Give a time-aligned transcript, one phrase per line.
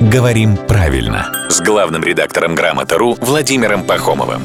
[0.00, 4.40] «Говорим правильно» с главным редактором «Грамота.ру» Владимиром Пахомовым.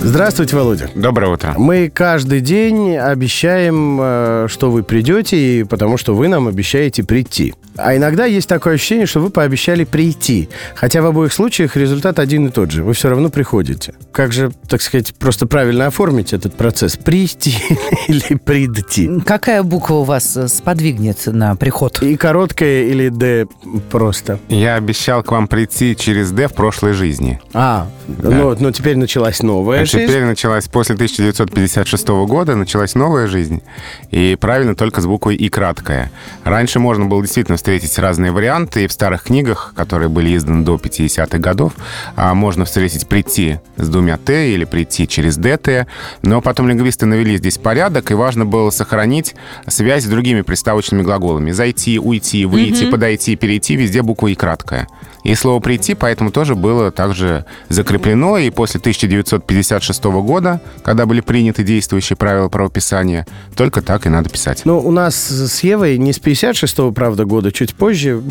[0.00, 0.90] Здравствуйте, Володя.
[0.96, 1.54] Доброе утро.
[1.56, 7.54] Мы каждый день обещаем, э, что вы придете, и потому что вы нам обещаете прийти.
[7.76, 10.48] А иногда есть такое ощущение, что вы пообещали прийти.
[10.74, 12.82] Хотя в обоих случаях результат один и тот же.
[12.82, 13.94] Вы все равно приходите.
[14.12, 16.96] Как же, так сказать, просто правильно оформить этот процесс?
[16.96, 17.54] Прийти
[18.08, 19.20] или прийти?
[19.24, 22.02] Какая буква у вас э, сподвигнет на приход?
[22.02, 23.46] И короткая или «д»
[23.90, 24.38] просто?
[24.48, 27.40] Я обещал к вам прийти через «Д» в прошлой жизни.
[27.52, 30.06] А, ну, но теперь началась новая А жизнь.
[30.06, 33.62] теперь началась, после 1956 года, началась новая жизнь.
[34.10, 36.10] И правильно только с буквой «И» краткая.
[36.44, 38.84] Раньше можно было действительно встретить разные варианты.
[38.84, 41.72] И в старых книгах, которые были изданы до 50-х годов,
[42.14, 45.88] а, можно встретить «прийти» с двумя «т» или «прийти» через «ДТ».
[46.22, 49.34] Но потом лингвисты навели здесь порядок, и важно было сохранить
[49.66, 51.50] связь с другими приставочными глаголами.
[51.50, 54.86] «Зайти», «уйти», «выйти», «подойти», «перейти» везде буква «И» краткая.
[55.26, 58.38] И слово «прийти» поэтому тоже было также закреплено.
[58.38, 63.26] И после 1956 года, когда были приняты действующие правила правописания,
[63.56, 64.62] только так и надо писать.
[64.64, 68.22] Ну, у нас с Евой не с 56-го, правда, года, чуть позже,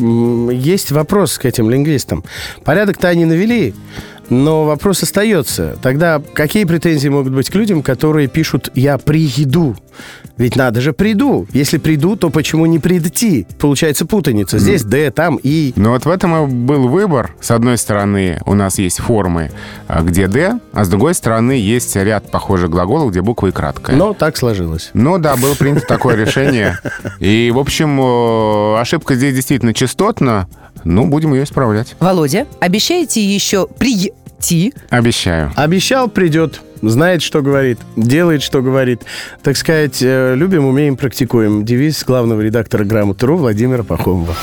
[0.52, 2.22] есть вопрос к этим лингвистам.
[2.64, 3.74] Порядок-то они навели,
[4.28, 5.76] но вопрос остается.
[5.82, 9.76] Тогда какие претензии могут быть к людям, которые пишут «я приеду»?
[10.36, 11.46] Ведь надо же «приду».
[11.52, 13.46] Если приду, то почему не прийти?
[13.58, 14.58] Получается путаница.
[14.58, 15.72] Здесь «д», там «и».
[15.76, 17.34] Но вот в этом и был выбор.
[17.40, 19.50] С одной стороны, у нас есть формы,
[19.88, 23.96] а, где «д», а с другой стороны, есть ряд похожих глаголов, где буква «и» краткая.
[23.96, 24.90] Но так сложилось.
[24.92, 26.78] Ну да, было принято такое решение.
[27.18, 30.48] И, в общем, ошибка здесь действительно частотна.
[30.84, 31.96] Ну, будем ее исправлять.
[31.98, 33.66] Володя, обещаете еще
[34.46, 34.74] прийти?
[34.90, 35.52] Обещаю.
[35.56, 36.60] Обещал, придет.
[36.82, 39.02] Знает, что говорит, делает, что говорит.
[39.42, 41.64] Так сказать, э, любим, умеем, практикуем.
[41.64, 44.34] Девиз главного редактора «Грамоты.ру» Владимира Пахомова.